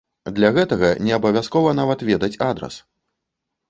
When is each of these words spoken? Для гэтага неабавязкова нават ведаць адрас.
Для 0.37 0.49
гэтага 0.55 0.89
неабавязкова 1.09 1.77
нават 1.83 1.99
ведаць 2.11 2.35
адрас. 2.51 2.85